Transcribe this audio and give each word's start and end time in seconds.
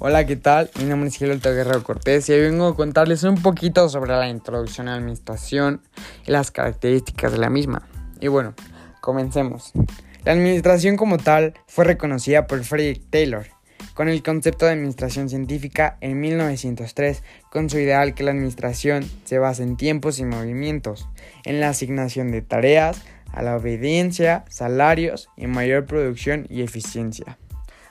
Hola, 0.00 0.24
¿qué 0.26 0.36
tal? 0.36 0.70
Mi 0.78 0.84
nombre 0.84 1.08
es 1.08 1.16
Gilberto 1.16 1.52
Guerrero 1.52 1.82
Cortés 1.82 2.28
y 2.28 2.32
hoy 2.32 2.42
vengo 2.42 2.68
a 2.68 2.76
contarles 2.76 3.24
un 3.24 3.34
poquito 3.34 3.88
sobre 3.88 4.12
la 4.12 4.28
introducción 4.28 4.86
a 4.86 4.92
la 4.92 4.98
administración 4.98 5.82
y 6.24 6.30
las 6.30 6.52
características 6.52 7.32
de 7.32 7.38
la 7.38 7.50
misma. 7.50 7.82
Y 8.20 8.28
bueno, 8.28 8.54
comencemos. 9.00 9.72
La 10.24 10.30
administración 10.30 10.96
como 10.96 11.18
tal 11.18 11.54
fue 11.66 11.84
reconocida 11.84 12.46
por 12.46 12.62
Frederick 12.62 13.10
Taylor 13.10 13.46
con 13.94 14.08
el 14.08 14.22
concepto 14.22 14.66
de 14.66 14.72
administración 14.74 15.28
científica 15.28 15.98
en 16.00 16.20
1903, 16.20 17.24
con 17.50 17.68
su 17.68 17.80
ideal 17.80 18.14
que 18.14 18.22
la 18.22 18.30
administración 18.30 19.04
se 19.24 19.40
basa 19.40 19.64
en 19.64 19.76
tiempos 19.76 20.20
y 20.20 20.24
movimientos, 20.24 21.08
en 21.44 21.58
la 21.58 21.70
asignación 21.70 22.30
de 22.30 22.40
tareas, 22.40 23.02
a 23.32 23.42
la 23.42 23.56
obediencia, 23.56 24.44
salarios 24.48 25.28
y 25.36 25.48
mayor 25.48 25.86
producción 25.86 26.46
y 26.48 26.62
eficiencia. 26.62 27.36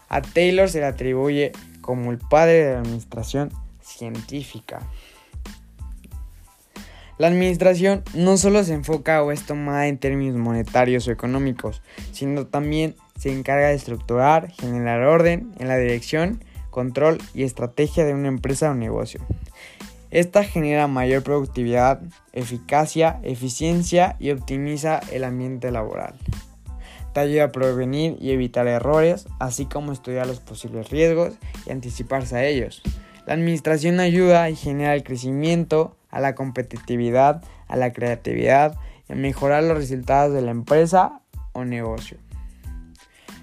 A 0.07 0.21
Taylor 0.21 0.69
se 0.69 0.79
le 0.79 0.85
atribuye 0.85 1.51
como 1.87 2.11
el 2.11 2.17
padre 2.17 2.65
de 2.65 2.73
la 2.73 2.79
administración 2.79 3.49
científica. 3.81 4.81
La 7.17 7.27
administración 7.27 8.03
no 8.13 8.35
solo 8.35 8.61
se 8.65 8.73
enfoca 8.73 9.23
o 9.23 9.31
es 9.31 9.43
tomada 9.45 9.87
en 9.87 9.97
términos 9.97 10.35
monetarios 10.35 11.07
o 11.07 11.11
económicos, 11.11 11.81
sino 12.11 12.45
también 12.45 12.95
se 13.17 13.31
encarga 13.31 13.69
de 13.69 13.75
estructurar, 13.75 14.51
generar 14.51 15.01
orden 15.03 15.53
en 15.59 15.69
la 15.69 15.77
dirección, 15.77 16.43
control 16.71 17.19
y 17.33 17.43
estrategia 17.43 18.03
de 18.03 18.13
una 18.13 18.27
empresa 18.27 18.69
o 18.69 18.75
negocio. 18.75 19.21
Esta 20.11 20.43
genera 20.43 20.87
mayor 20.87 21.23
productividad, 21.23 22.01
eficacia, 22.33 23.21
eficiencia 23.23 24.17
y 24.19 24.31
optimiza 24.31 24.99
el 25.13 25.23
ambiente 25.23 25.71
laboral 25.71 26.15
ayuda 27.21 27.45
a 27.45 27.51
prevenir 27.51 28.17
y 28.19 28.31
evitar 28.31 28.67
errores, 28.67 29.27
así 29.39 29.65
como 29.65 29.91
estudiar 29.91 30.27
los 30.27 30.39
posibles 30.39 30.89
riesgos 30.89 31.33
y 31.65 31.71
anticiparse 31.71 32.35
a 32.35 32.45
ellos. 32.45 32.81
La 33.25 33.33
administración 33.33 33.99
ayuda 33.99 34.49
y 34.49 34.55
genera 34.55 34.95
el 34.95 35.03
crecimiento, 35.03 35.97
a 36.09 36.21
la 36.21 36.35
competitividad, 36.35 37.43
a 37.67 37.75
la 37.75 37.91
creatividad 37.91 38.77
y 39.09 39.13
a 39.13 39.15
mejorar 39.15 39.63
los 39.63 39.77
resultados 39.77 40.33
de 40.33 40.41
la 40.41 40.51
empresa 40.51 41.21
o 41.53 41.65
negocio. 41.65 42.17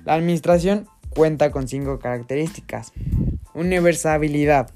La 0.04 0.14
administración 0.14 0.86
cuenta 1.10 1.50
con 1.50 1.68
cinco 1.68 1.98
características. 1.98 2.92
Universabilidad. 3.54 4.70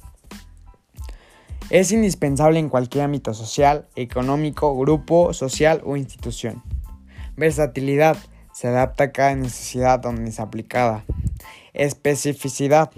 Es 1.70 1.92
indispensable 1.92 2.58
en 2.58 2.70
cualquier 2.70 3.04
ámbito 3.04 3.34
social, 3.34 3.86
económico, 3.94 4.78
grupo, 4.78 5.34
social 5.34 5.82
o 5.84 5.96
institución. 5.96 6.62
Versatilidad 7.36 8.16
se 8.58 8.66
adapta 8.66 9.04
a 9.04 9.12
cada 9.12 9.36
necesidad 9.36 10.00
donde 10.00 10.30
es 10.30 10.40
aplicada. 10.40 11.04
Especificidad. 11.74 12.90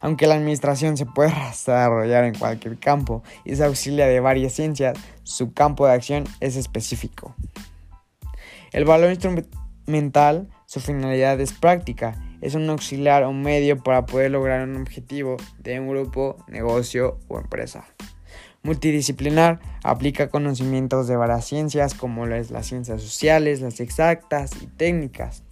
Aunque 0.00 0.26
la 0.26 0.36
administración 0.36 0.96
se 0.96 1.04
puede 1.04 1.34
desarrollar 1.48 2.24
en 2.24 2.34
cualquier 2.34 2.78
campo 2.78 3.22
y 3.44 3.54
se 3.54 3.64
auxilia 3.64 4.06
de 4.06 4.20
varias 4.20 4.54
ciencias, 4.54 4.98
su 5.22 5.52
campo 5.52 5.86
de 5.86 5.92
acción 5.92 6.24
es 6.40 6.56
específico. 6.56 7.34
El 8.72 8.86
valor 8.86 9.10
instrumental, 9.10 10.48
su 10.64 10.80
finalidad 10.80 11.38
es 11.42 11.52
práctica, 11.52 12.18
es 12.40 12.54
un 12.54 12.66
auxiliar 12.70 13.24
o 13.24 13.34
medio 13.34 13.76
para 13.76 14.06
poder 14.06 14.30
lograr 14.30 14.66
un 14.66 14.76
objetivo 14.76 15.36
de 15.58 15.78
un 15.78 15.88
grupo, 15.90 16.38
negocio 16.48 17.18
o 17.28 17.38
empresa. 17.38 17.84
Multidisciplinar 18.66 19.60
aplica 19.84 20.28
conocimientos 20.28 21.06
de 21.06 21.14
varias 21.14 21.44
ciencias 21.44 21.94
como 21.94 22.26
las 22.26 22.66
ciencias 22.66 23.00
sociales, 23.00 23.60
las 23.60 23.78
exactas 23.78 24.50
y 24.60 24.66
técnicas. 24.66 25.44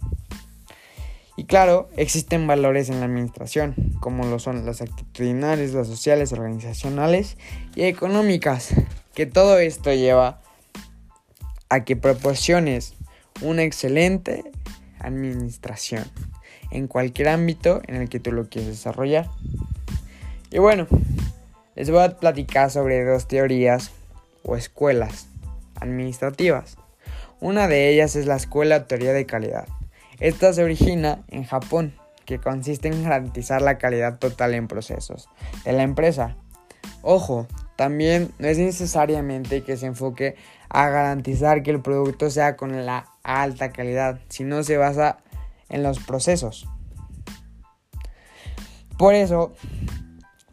Y 1.37 1.45
claro, 1.45 1.87
existen 1.95 2.45
valores 2.45 2.89
en 2.89 2.99
la 2.99 3.05
administración, 3.05 3.73
como 4.01 4.25
lo 4.25 4.37
son 4.37 4.65
las 4.65 4.81
actitudinales, 4.81 5.73
las 5.73 5.87
sociales, 5.87 6.33
organizacionales 6.33 7.37
y 7.73 7.83
económicas, 7.83 8.73
que 9.13 9.25
todo 9.25 9.59
esto 9.59 9.93
lleva 9.93 10.41
a 11.69 11.85
que 11.85 11.95
proporciones 11.95 12.95
una 13.41 13.63
excelente 13.63 14.43
administración 14.99 16.03
en 16.69 16.87
cualquier 16.87 17.29
ámbito 17.29 17.81
en 17.87 17.95
el 17.95 18.09
que 18.09 18.19
tú 18.19 18.33
lo 18.33 18.49
quieras 18.49 18.71
desarrollar. 18.71 19.29
Y 20.51 20.59
bueno, 20.59 20.87
les 21.75 21.91
voy 21.91 22.03
a 22.03 22.17
platicar 22.17 22.71
sobre 22.71 23.03
dos 23.03 23.27
teorías 23.27 23.91
o 24.43 24.55
escuelas 24.55 25.27
administrativas. 25.79 26.77
Una 27.41 27.67
de 27.67 27.89
ellas 27.89 28.15
es 28.15 28.25
la 28.25 28.35
escuela 28.35 28.87
teoría 28.87 29.13
de 29.13 29.25
calidad. 29.25 29.67
Esta 30.19 30.53
se 30.53 30.63
origina 30.63 31.23
en 31.27 31.43
Japón, 31.43 31.93
que 32.25 32.39
consiste 32.39 32.87
en 32.87 33.03
garantizar 33.03 33.61
la 33.61 33.77
calidad 33.77 34.17
total 34.17 34.53
en 34.53 34.67
procesos 34.67 35.29
de 35.63 35.73
la 35.73 35.83
empresa. 35.83 36.37
Ojo, 37.01 37.45
también 37.75 38.31
no 38.39 38.47
es 38.47 38.57
necesariamente 38.57 39.63
que 39.63 39.77
se 39.77 39.85
enfoque 39.85 40.35
a 40.69 40.89
garantizar 40.89 41.61
que 41.61 41.71
el 41.71 41.81
producto 41.81 42.29
sea 42.29 42.55
con 42.55 42.85
la 42.85 43.07
alta 43.23 43.71
calidad, 43.71 44.19
sino 44.29 44.63
se 44.63 44.77
basa 44.77 45.17
en 45.69 45.83
los 45.83 45.99
procesos. 45.99 46.67
Por 48.97 49.13
eso, 49.13 49.53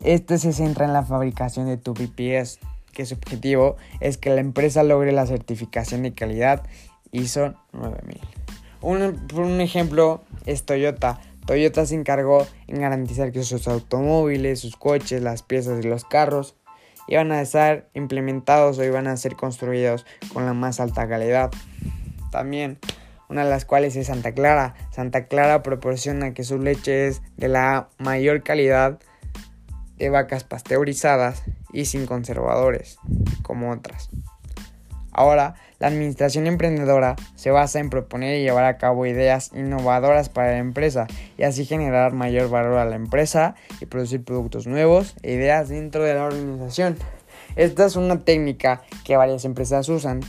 este 0.04 0.38
se 0.38 0.52
centra 0.52 0.84
en 0.84 0.92
la 0.92 1.04
fabricación 1.04 1.66
de 1.66 1.76
tu 1.76 1.94
BPS, 1.94 2.58
que 2.92 3.06
su 3.06 3.14
objetivo 3.14 3.76
es 4.00 4.18
que 4.18 4.30
la 4.30 4.40
empresa 4.40 4.82
logre 4.82 5.12
la 5.12 5.26
certificación 5.26 6.02
de 6.02 6.14
calidad 6.14 6.62
ISO 7.10 7.54
9000. 7.72 8.20
Un, 8.80 9.26
un 9.34 9.60
ejemplo 9.60 10.22
es 10.46 10.64
Toyota. 10.64 11.20
Toyota 11.46 11.86
se 11.86 11.94
encargó 11.94 12.46
en 12.68 12.80
garantizar 12.80 13.32
que 13.32 13.42
sus 13.42 13.68
automóviles, 13.68 14.60
sus 14.60 14.76
coches, 14.76 15.22
las 15.22 15.42
piezas 15.42 15.84
y 15.84 15.88
los 15.88 16.04
carros 16.04 16.56
iban 17.08 17.32
a 17.32 17.40
estar 17.40 17.88
implementados 17.94 18.78
o 18.78 18.84
iban 18.84 19.06
a 19.06 19.16
ser 19.16 19.36
construidos 19.36 20.06
con 20.32 20.46
la 20.46 20.52
más 20.52 20.80
alta 20.80 21.08
calidad. 21.08 21.50
También 22.30 22.78
una 23.28 23.44
de 23.44 23.50
las 23.50 23.64
cuales 23.64 23.96
es 23.96 24.08
Santa 24.08 24.32
Clara. 24.32 24.74
Santa 24.90 25.26
Clara 25.26 25.62
proporciona 25.62 26.34
que 26.34 26.44
su 26.44 26.58
leche 26.58 27.08
es 27.08 27.22
de 27.36 27.48
la 27.48 27.88
mayor 27.98 28.42
calidad 28.42 29.00
de 29.96 30.10
vacas 30.10 30.44
pasteurizadas 30.44 31.42
y 31.72 31.86
sin 31.86 32.06
conservadores, 32.06 32.98
como 33.42 33.70
otras. 33.70 34.10
Ahora, 35.12 35.54
la 35.78 35.88
administración 35.88 36.46
emprendedora 36.46 37.16
se 37.34 37.50
basa 37.50 37.80
en 37.80 37.90
proponer 37.90 38.38
y 38.38 38.42
llevar 38.42 38.64
a 38.64 38.78
cabo 38.78 39.04
ideas 39.04 39.50
innovadoras 39.54 40.30
para 40.30 40.52
la 40.52 40.58
empresa 40.58 41.06
y 41.36 41.42
así 41.42 41.66
generar 41.66 42.14
mayor 42.14 42.48
valor 42.48 42.78
a 42.78 42.86
la 42.86 42.96
empresa 42.96 43.54
y 43.80 43.86
producir 43.86 44.24
productos 44.24 44.66
nuevos 44.66 45.14
e 45.22 45.32
ideas 45.32 45.68
dentro 45.68 46.02
de 46.04 46.14
la 46.14 46.24
organización. 46.24 46.96
Esta 47.56 47.84
es 47.84 47.96
una 47.96 48.20
técnica 48.20 48.82
que 49.04 49.16
varias 49.16 49.44
empresas 49.44 49.88
usan 49.90 50.20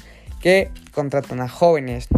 que 0.42 0.70
contratan 0.94 1.40
a 1.40 1.48
jóvenes 1.48 2.10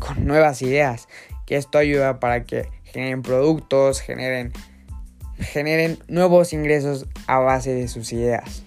con 0.00 0.26
nuevas 0.26 0.62
ideas, 0.62 1.06
que 1.46 1.56
esto 1.56 1.78
ayuda 1.78 2.18
para 2.18 2.44
que 2.44 2.66
generen 2.82 3.22
productos, 3.22 4.00
generen 4.00 4.52
generen 5.38 5.98
nuevos 6.08 6.52
ingresos 6.52 7.06
a 7.26 7.38
base 7.38 7.74
de 7.74 7.88
sus 7.88 8.12
ideas. 8.12 8.62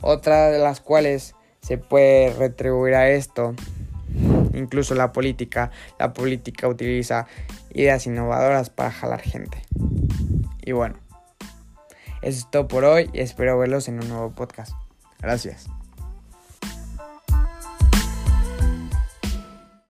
Otra 0.00 0.50
de 0.50 0.58
las 0.58 0.80
cuales 0.80 1.34
se 1.60 1.78
puede 1.78 2.32
retribuir 2.32 2.94
a 2.94 3.08
esto, 3.10 3.54
incluso 4.54 4.94
la 4.94 5.12
política. 5.12 5.70
La 5.98 6.12
política 6.12 6.68
utiliza 6.68 7.26
ideas 7.72 8.06
innovadoras 8.06 8.70
para 8.70 8.90
jalar 8.90 9.20
gente. 9.20 9.62
Y 10.64 10.72
bueno, 10.72 10.96
eso 12.22 12.38
es 12.38 12.50
todo 12.50 12.68
por 12.68 12.84
hoy 12.84 13.10
y 13.12 13.20
espero 13.20 13.58
verlos 13.58 13.88
en 13.88 14.00
un 14.00 14.08
nuevo 14.08 14.30
podcast. 14.30 14.72
Gracias. 15.20 15.66